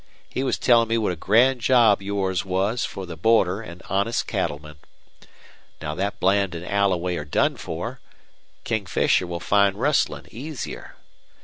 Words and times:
He 0.27 0.43
was 0.43 0.57
tellin' 0.57 0.87
me 0.87 0.97
what 0.97 1.11
a 1.11 1.15
grand 1.15 1.61
job 1.61 2.01
yours 2.01 2.43
was 2.43 2.83
for 2.85 3.05
the 3.05 3.15
border 3.15 3.61
an' 3.61 3.83
honest 3.87 4.25
cattlemen. 4.25 4.77
Now 5.79 5.93
that 5.93 6.19
Bland 6.19 6.55
and 6.55 6.65
Alloway 6.65 7.17
are 7.17 7.23
done 7.23 7.55
for, 7.55 7.99
King 8.63 8.87
Fisher 8.87 9.27
will 9.27 9.39
find 9.39 9.75
rustlin' 9.75 10.25
easier. 10.31 10.95